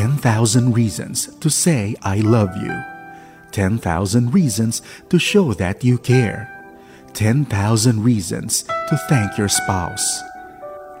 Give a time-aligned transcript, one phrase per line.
[0.00, 2.72] 10,000 reasons to say I love you.
[3.52, 4.80] 10,000 reasons
[5.10, 6.48] to show that you care.
[7.12, 10.22] 10,000 reasons to thank your spouse.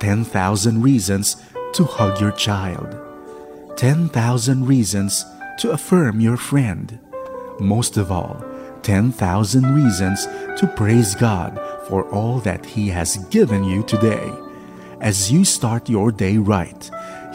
[0.00, 1.42] 10,000 reasons
[1.72, 2.94] to hug your child.
[3.78, 5.24] 10,000 reasons
[5.60, 6.98] to affirm your friend.
[7.58, 8.44] Most of all,
[8.82, 10.26] 10,000 reasons
[10.58, 11.58] to praise God
[11.88, 14.30] for all that He has given you today.
[15.00, 16.90] As you start your day right,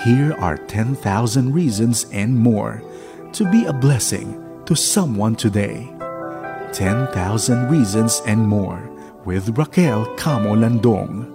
[0.06, 1.02] here are 10,000
[1.50, 2.86] reasons and more
[3.34, 4.38] to be a blessing
[4.70, 5.90] to someone today.
[6.78, 7.10] 10,000
[7.74, 8.86] Reasons and More
[9.26, 11.26] with Raquel Camo Landong.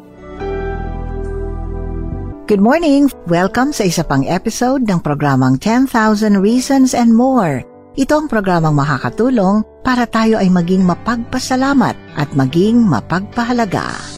[2.46, 3.10] Good morning!
[3.26, 7.66] Welcome sa isa pang episode ng programang 10,000 Reasons and More.
[7.98, 14.09] Ito ang programang makakatulong para tayo ay maging mapagpasalamat at maging mapagpahalaga.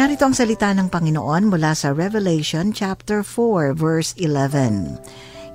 [0.00, 4.96] Narito ang salita ng Panginoon mula sa Revelation chapter 4 verse 11.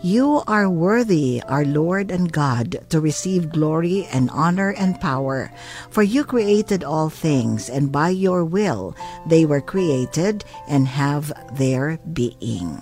[0.05, 5.49] You are worthy, our Lord and God, to receive glory and honor and power,
[5.89, 8.93] for you created all things, and by your will
[9.25, 12.77] they were created and have their being.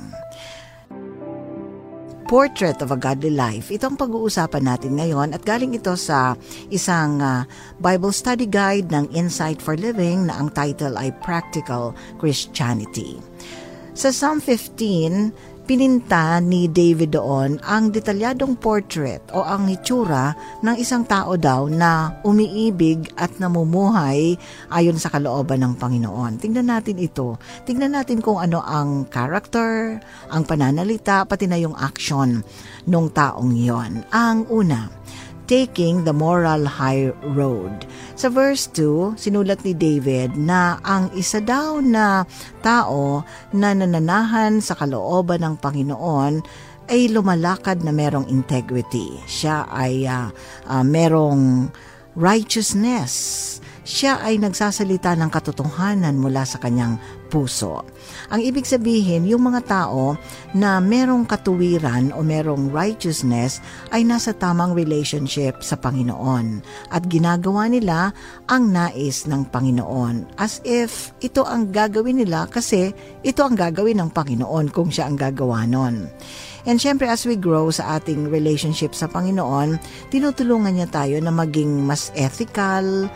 [2.34, 3.70] Portrait of a Godly Life.
[3.70, 6.34] Ito ang pag-uusapan natin ngayon at galing ito sa
[6.74, 7.46] isang uh,
[7.78, 13.22] Bible study guide ng Insight for Living na ang title ay Practical Christianity.
[13.94, 21.08] Sa Psalm 15, Pininta ni David doon ang detalyadong portrait o ang itsura ng isang
[21.08, 24.36] tao daw na umiibig at namumuhay
[24.68, 26.44] ayon sa kalooban ng Panginoon.
[26.44, 27.40] Tingnan natin ito.
[27.64, 32.44] Tingnan natin kung ano ang character, ang pananalita, pati na yung action
[32.84, 34.04] ng taong yon.
[34.12, 34.92] Ang una,
[35.54, 37.86] taking the moral high road.
[38.18, 42.26] Sa verse 2, sinulat ni David na ang isa daw na
[42.66, 43.22] tao
[43.54, 46.42] na nananahan sa kalooban ng Panginoon
[46.90, 49.14] ay lumalakad na merong integrity.
[49.30, 50.34] Siya ay uh,
[50.66, 51.70] uh, merong
[52.18, 53.14] righteousness
[53.84, 56.96] siya ay nagsasalita ng katotohanan mula sa kanyang
[57.34, 57.82] puso.
[58.30, 60.14] Ang ibig sabihin, yung mga tao
[60.54, 63.58] na merong katuwiran o merong righteousness
[63.90, 66.62] ay nasa tamang relationship sa Panginoon
[66.94, 68.14] at ginagawa nila
[68.46, 72.94] ang nais ng Panginoon as if ito ang gagawin nila kasi
[73.26, 76.06] ito ang gagawin ng Panginoon kung siya ang gagawa nun.
[76.70, 79.82] And syempre as we grow sa ating relationship sa Panginoon,
[80.14, 83.10] tinutulungan niya tayo na maging mas ethical,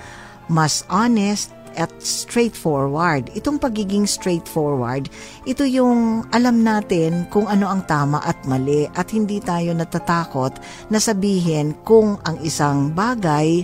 [0.47, 3.29] mas honest at straightforward.
[3.38, 5.07] Itong pagiging straightforward,
[5.45, 10.57] ito yung alam natin kung ano ang tama at mali at hindi tayo natatakot
[10.91, 13.63] na sabihin kung ang isang bagay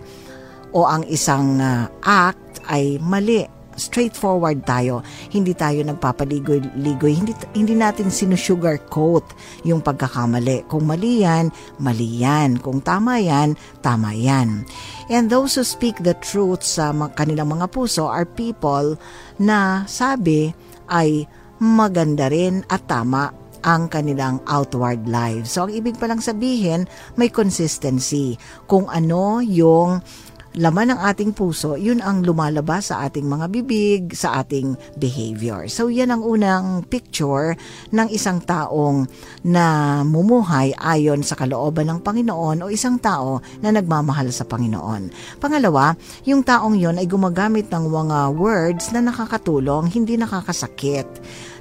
[0.74, 5.02] o ang isang uh, act ay mali straightforward tayo.
[5.30, 7.14] Hindi tayo nagpapaligoy-ligoy.
[7.14, 9.26] Hindi, hindi natin sinusugarcoat
[9.68, 10.68] yung pagkakamali.
[10.70, 11.50] Kung mali yan,
[11.82, 12.58] mali yan.
[12.62, 14.66] Kung tama yan, tama yan.
[15.12, 18.96] And those who speak the truth sa kanilang mga puso are people
[19.38, 20.54] na sabi
[20.88, 21.28] ay
[21.64, 25.56] maganda rin at tama ang kanilang outward lives.
[25.56, 26.84] So, ang ibig palang sabihin,
[27.16, 28.36] may consistency.
[28.68, 30.04] Kung ano yung
[30.54, 35.66] laman ng ating puso, yun ang lumalabas sa ating mga bibig, sa ating behavior.
[35.66, 37.58] So yan ang unang picture
[37.90, 39.10] ng isang taong
[39.42, 45.10] na mumuhay ayon sa kalooban ng Panginoon o isang tao na nagmamahal sa Panginoon.
[45.42, 45.98] Pangalawa,
[46.30, 51.10] yung taong yon ay gumagamit ng mga words na nakakatulong, hindi nakakasakit.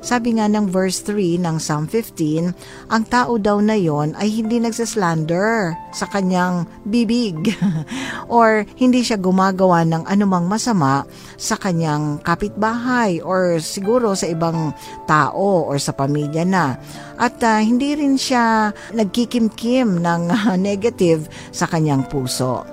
[0.02, 4.58] Sabi nga ng verse 3 ng Psalm 15, ang tao daw na yon ay hindi
[4.58, 7.54] nagsaslander sa kanyang bibig
[8.26, 11.06] or hindi siya gumagawa ng anumang masama
[11.38, 14.75] sa kanyang kapitbahay or siguro sa ibang
[15.06, 16.75] tao or sa pamilya na.
[17.16, 22.66] At uh, hindi rin siya nagkikimkim ng uh, negative sa kanyang puso.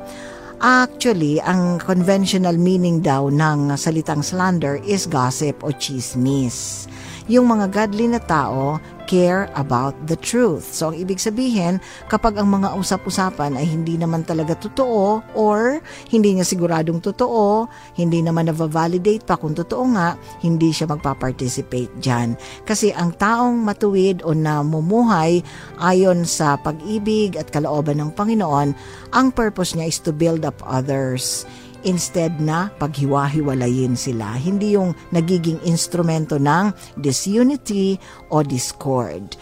[0.59, 6.89] Actually, ang conventional meaning daw ng salitang slander is gossip o chismis
[7.29, 10.65] yung mga godly na tao care about the truth.
[10.69, 11.81] So, ang ibig sabihin,
[12.13, 15.81] kapag ang mga usap-usapan ay hindi naman talaga totoo or
[16.13, 17.65] hindi niya siguradong totoo,
[17.97, 20.13] hindi naman na-validate pa kung totoo nga,
[20.45, 22.37] hindi siya magpa-participate dyan.
[22.69, 25.41] Kasi ang taong matuwid o namumuhay
[25.81, 28.77] ayon sa pag-ibig at kalooban ng Panginoon,
[29.09, 31.49] ang purpose niya is to build up others
[31.83, 34.35] instead na paghiwa-hiwalayin sila.
[34.35, 37.95] Hindi yung nagiging instrumento ng disunity
[38.33, 39.35] o discord.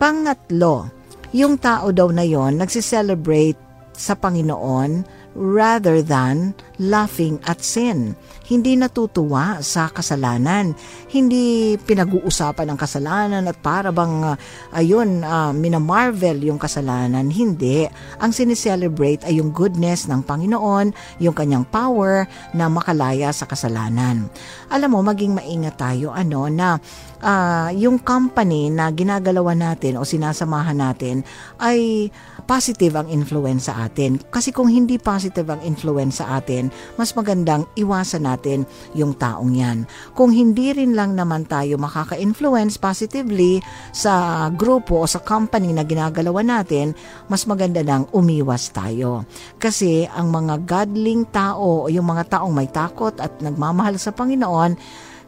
[0.00, 0.88] Pangatlo,
[1.30, 3.58] yung tao daw na yon nagsiselebrate
[3.94, 8.16] sa Panginoon rather than laughing at sin.
[8.50, 10.74] Hindi natutuwa sa kasalanan.
[11.06, 14.36] Hindi pinag-uusapan ang kasalanan at para bang, uh,
[14.74, 17.30] ayun, uh, minamarvel yung kasalanan.
[17.30, 17.86] Hindi.
[18.18, 20.90] Ang sineselebrate ay yung goodness ng Panginoon,
[21.22, 24.26] yung kanyang power na makalaya sa kasalanan.
[24.66, 26.82] Alam mo, maging maingat tayo ano na
[27.22, 31.22] uh, yung company na ginagalawan natin o sinasamahan natin
[31.60, 32.08] ay
[32.50, 34.18] positive ang influence sa atin.
[34.18, 36.66] Kasi kung hindi positive ang influence sa atin,
[36.98, 39.86] mas magandang iwasan natin yung taong yan.
[40.18, 43.62] Kung hindi rin lang naman tayo makaka-influence positively
[43.94, 46.96] sa grupo o sa company na ginagalawan natin,
[47.30, 49.22] mas maganda nang umiwas tayo.
[49.62, 54.74] Kasi ang mga godling tao o yung mga taong may takot at nagmamahal sa Panginoon,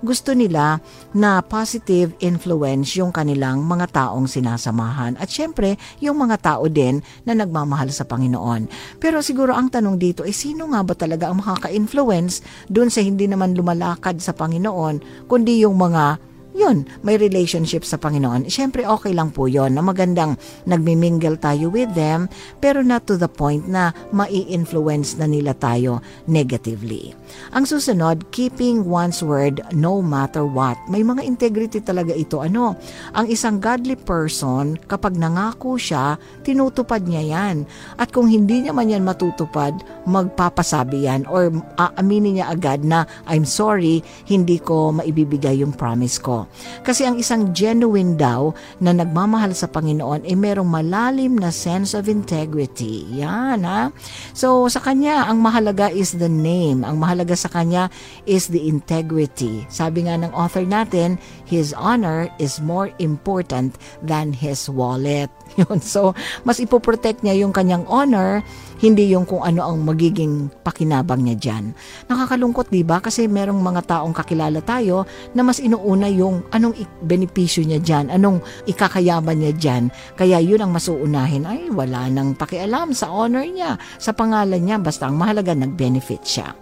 [0.03, 0.83] gusto nila
[1.15, 5.15] na positive influence yung kanilang mga taong sinasamahan.
[5.17, 8.67] At syempre, yung mga tao din na nagmamahal sa Panginoon.
[8.99, 13.31] Pero siguro ang tanong dito ay sino nga ba talaga ang makaka-influence dun sa hindi
[13.31, 18.47] naman lumalakad sa Panginoon, kundi yung mga yun, may relationship sa Panginoon.
[18.47, 20.37] Siyempre, okay lang po yon na magandang
[20.69, 22.29] nagmimingle tayo with them,
[22.61, 27.17] pero not to the point na mai-influence na nila tayo negatively.
[27.57, 30.77] Ang susunod, keeping one's word no matter what.
[30.93, 32.45] May mga integrity talaga ito.
[32.45, 32.77] Ano?
[33.17, 37.65] Ang isang godly person, kapag nangako siya, tinutupad niya yan.
[37.97, 39.73] At kung hindi niya man yan matutupad,
[40.05, 41.49] magpapasabi yan or
[41.81, 46.42] aaminin niya agad na, I'm sorry, hindi ko maibibigay yung promise ko.
[46.87, 52.06] Kasi ang isang genuine daw na nagmamahal sa Panginoon ay merong malalim na sense of
[52.06, 53.05] integrity.
[53.12, 53.91] Yan ha.
[54.33, 56.83] So sa kanya, ang mahalaga is the name.
[56.87, 57.89] Ang mahalaga sa kanya
[58.25, 59.65] is the integrity.
[59.69, 61.19] Sabi nga ng author natin,
[61.53, 65.29] his honor is more important than his wallet.
[65.61, 65.85] Yun.
[65.85, 66.17] So,
[66.49, 68.41] mas ipoprotect niya yung kanyang honor,
[68.81, 71.77] hindi yung kung ano ang magiging pakinabang niya dyan.
[72.09, 73.05] Nakakalungkot, di ba?
[73.05, 75.05] Kasi merong mga taong kakilala tayo
[75.37, 79.83] na mas inuuna yung anong benepisyo niya dyan, anong ikakayaman niya dyan.
[80.17, 81.45] Kaya yun ang masuunahin.
[81.45, 84.81] Ay, wala nang pakialam sa honor niya, sa pangalan niya.
[84.81, 86.57] Basta ang mahalaga, nag-benefit siya.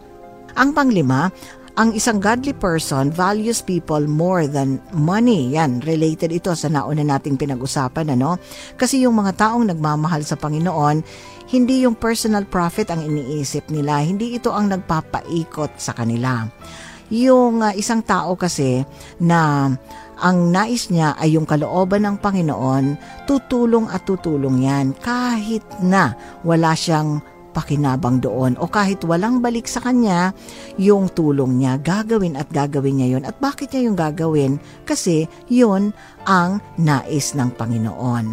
[0.58, 1.30] Ang panglima,
[1.80, 5.56] ang isang godly person values people more than money.
[5.56, 8.36] Yan, related ito sa nauna nating pinag-usapan, ano?
[8.76, 11.00] Kasi yung mga taong nagmamahal sa Panginoon,
[11.48, 16.44] hindi yung personal profit ang iniisip nila, hindi ito ang nagpapaikot sa kanila.
[17.08, 18.84] Yung uh, isang tao kasi
[19.16, 19.72] na
[20.20, 26.12] ang nais niya ay yung kalooban ng Panginoon, tutulong at tutulong yan kahit na
[26.44, 30.32] wala siyang pakinabang doon o kahit walang balik sa kanya,
[30.78, 34.62] yung tulong niya, gagawin at gagawin niya yon At bakit niya yung gagawin?
[34.86, 35.90] Kasi yun
[36.24, 38.26] ang nais ng Panginoon.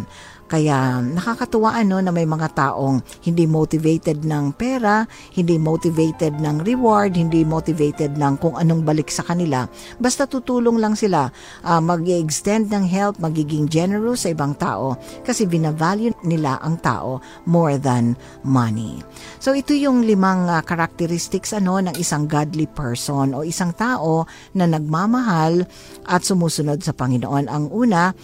[0.48, 5.04] Kaya nakakatuwa ano na may mga taong hindi motivated ng pera,
[5.36, 9.68] hindi motivated ng reward, hindi motivated ng kung anong balik sa kanila.
[10.00, 11.28] Basta tutulong lang sila,
[11.68, 17.76] uh, mag-extend ng help, magiging generous sa ibang tao kasi binavalue nila ang tao more
[17.76, 19.04] than money.
[19.44, 24.24] So ito yung limang uh, characteristics ano ng isang godly person o isang tao
[24.56, 25.68] na nagmamahal
[26.08, 27.52] at sumusunod sa Panginoon.
[27.52, 28.16] Ang una,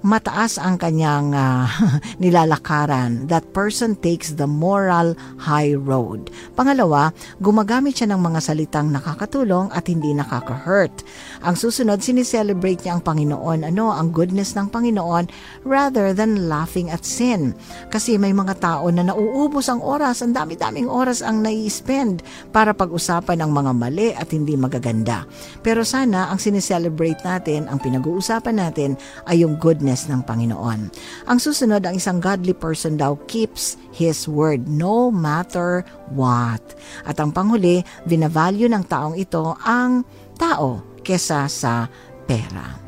[0.00, 1.68] mataas ang kanyang uh,
[2.22, 3.28] nilalakaran.
[3.28, 6.32] That person takes the moral high road.
[6.56, 7.12] Pangalawa,
[7.44, 11.04] gumagamit siya ng mga salitang nakakatulong at hindi nakaka-hurt.
[11.44, 15.28] Ang susunod, sinicelebrate niya ang Panginoon, ano, ang goodness ng Panginoon
[15.68, 17.52] rather than laughing at sin.
[17.92, 22.24] Kasi may mga tao na nauubos ang oras, ang dami-daming oras ang nai-spend
[22.56, 25.28] para pag-usapan ang mga mali at hindi magaganda.
[25.60, 28.90] Pero sana ang sinicelebrate natin, ang pinag-uusapan natin
[29.28, 30.80] ay yung goodness goodness ng Panginoon.
[31.26, 35.82] Ang susunod, ang isang godly person daw keeps His word no matter
[36.14, 36.62] what.
[37.02, 40.06] At ang panghuli, binavalue ng taong ito ang
[40.38, 41.90] tao kesa sa
[42.22, 42.79] pera.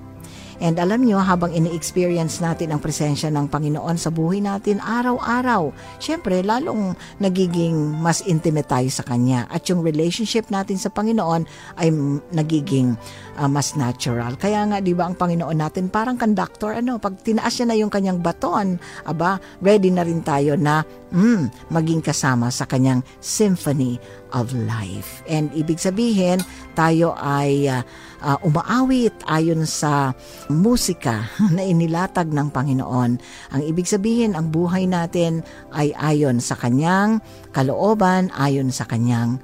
[0.62, 6.38] And alam nyo, habang ini-experience natin ang presensya ng Panginoon sa buhay natin araw-araw, syempre
[6.46, 9.50] lalong nagiging mas intimate tayo sa Kanya.
[9.50, 11.42] At yung relationship natin sa Panginoon
[11.82, 11.90] ay
[12.30, 12.94] nagiging
[13.42, 14.38] uh, mas natural.
[14.38, 17.90] Kaya nga, di ba, ang Panginoon natin parang conductor, ano, pag tinaas niya na yung
[17.90, 23.98] kanyang baton, aba, ready na rin tayo na mm, maging kasama sa kanyang symphony
[24.30, 25.26] of life.
[25.26, 26.40] And ibig sabihin,
[26.78, 27.82] tayo ay uh,
[28.22, 30.14] uh, umaawit ayon sa
[30.48, 33.12] musika na inilatag ng Panginoon.
[33.52, 35.42] Ang ibig sabihin, ang buhay natin
[35.74, 37.18] ay ayon sa kanyang
[37.50, 39.42] kalooban, ayon sa kanyang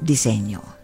[0.00, 0.77] disenyo.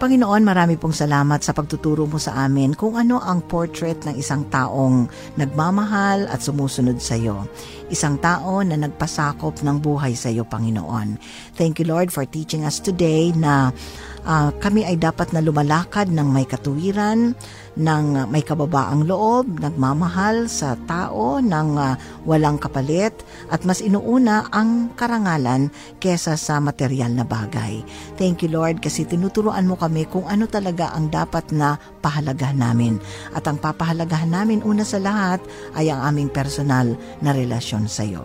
[0.00, 4.48] Panginoon, marami pong salamat sa pagtuturo mo sa amin kung ano ang portrait ng isang
[4.48, 5.04] taong
[5.36, 7.44] nagmamahal at sumusunod sa iyo.
[7.92, 11.20] Isang tao na nagpasakop ng buhay sa iyo, Panginoon.
[11.52, 13.76] Thank you, Lord, for teaching us today na
[14.24, 17.32] uh, kami ay dapat na lumalakad ng may katuwiran,
[17.78, 21.94] ng may kababaang loob, nagmamahal sa tao ng uh,
[22.26, 23.14] walang kapalit
[23.48, 25.70] at mas inuuna ang karangalan
[26.02, 27.80] kesa sa material na bagay.
[28.18, 32.98] Thank you Lord kasi tinuturuan mo kami kung ano talaga ang dapat na pahalagahan namin.
[33.36, 35.38] At ang papahalagahan namin una sa lahat
[35.78, 38.24] ay ang aming personal na relasyon sa iyo.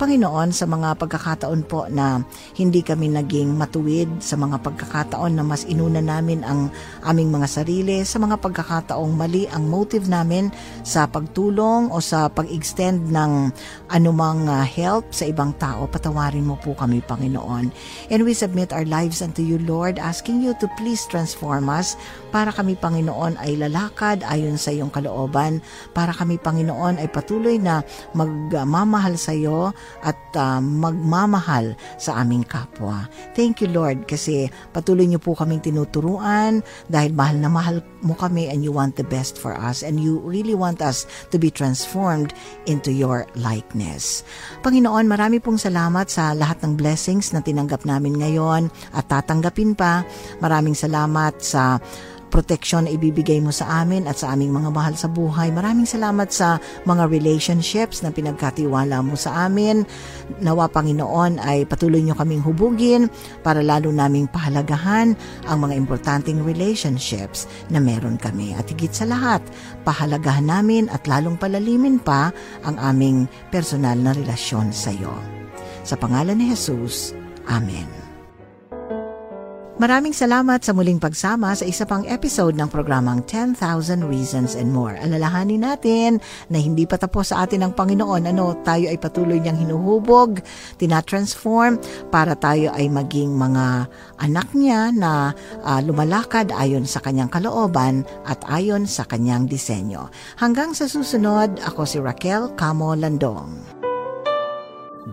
[0.00, 2.24] Panginoon, sa mga pagkakataon po na
[2.56, 6.72] hindi kami naging matuwid, sa mga pagkakataon na mas inuna namin ang
[7.04, 10.50] aming mga sarili, sa mga pagkakataon pagkakataong mali ang motive namin
[10.82, 13.52] sa pagtulong o sa pag-extend ng
[13.92, 17.70] anumang uh, help sa ibang tao, patawarin mo po kami, Panginoon.
[18.10, 21.94] And we submit our lives unto you, Lord, asking you to please transform us
[22.30, 25.62] para kami, Panginoon, ay lalakad ayon sa iyong kalooban,
[25.94, 27.82] para kami, Panginoon, ay patuloy na
[28.14, 33.06] magmamahal sa iyo at uh, magmamahal sa aming kapwa.
[33.34, 38.48] Thank you, Lord, kasi patuloy niyo po kaming tinuturuan dahil mahal na mahal mo kami
[38.48, 42.32] and you want the best for us and you really want us to be transformed
[42.64, 44.24] into your likeness.
[44.64, 50.02] Panginoon, marami pong salamat sa lahat ng blessings na tinanggap namin ngayon at tatanggapin pa.
[50.40, 51.76] Maraming salamat sa
[52.30, 55.50] proteksyon na ibibigay mo sa amin at sa aming mga mahal sa buhay.
[55.50, 59.82] Maraming salamat sa mga relationships na pinagkatiwala mo sa amin.
[60.38, 63.10] Nawa Panginoon ay patuloy niyo kaming hubugin
[63.42, 65.18] para lalo naming pahalagahan
[65.50, 68.54] ang mga importanteng relationships na meron kami.
[68.54, 69.42] At higit sa lahat,
[69.82, 72.30] pahalagahan namin at lalong palalimin pa
[72.62, 75.12] ang aming personal na relasyon sa iyo.
[75.82, 77.12] Sa pangalan ni Jesus,
[77.50, 77.99] Amen.
[79.80, 84.92] Maraming salamat sa muling pagsama sa isa pang episode ng programang 10,000 Reasons and More.
[85.00, 86.20] Alalahanin natin
[86.52, 88.28] na hindi pa tapos sa atin ang Panginoon.
[88.28, 90.44] Ano, tayo ay patuloy niyang hinuhubog,
[90.76, 91.80] tinatransform
[92.12, 93.88] para tayo ay maging mga
[94.20, 95.32] anak niya na
[95.64, 100.12] uh, lumalakad ayon sa kanyang kalooban at ayon sa kanyang disenyo.
[100.36, 103.80] Hanggang sa susunod, ako si Raquel Camo Landong.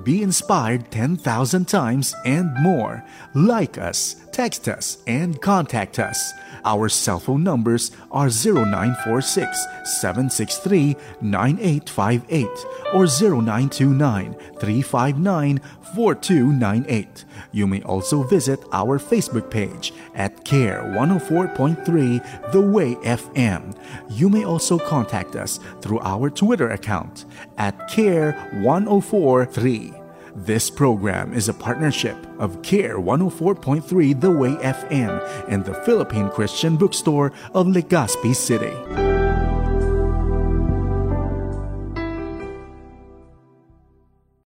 [0.04, 1.24] Be inspired 10,000
[1.68, 3.04] times and more.
[3.36, 6.32] Like us, text us, and contact us.
[6.64, 9.66] Our cell phone numbers are 0946
[10.00, 12.46] 763 9858
[12.94, 15.60] or 0929 359
[15.96, 17.26] 4298.
[17.52, 23.76] You may also visit our Facebook page at CARE 104.3 The Way FM.
[24.12, 27.26] You may also contact us through our Twitter account
[27.58, 30.07] at CARE 1043.
[30.46, 36.78] This program is a partnership of CARE 104.3 The Way FM and the Philippine Christian
[36.78, 39.17] Bookstore of Legazpi City.